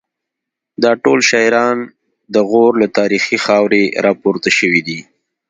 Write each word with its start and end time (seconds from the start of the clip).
دا 0.83 0.91
ټول 1.03 1.19
شاعران 1.29 1.77
د 2.33 2.35
غور 2.49 2.71
له 2.81 2.87
تاریخي 2.97 3.37
خاورې 3.45 3.83
راپورته 4.05 4.49
شوي 4.57 4.81
دي 4.87 4.99